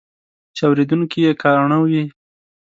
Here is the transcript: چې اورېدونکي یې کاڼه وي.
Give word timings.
چې 0.55 0.61
اورېدونکي 0.67 1.17
یې 1.25 1.31
کاڼه 1.41 1.77
وي. 1.89 2.03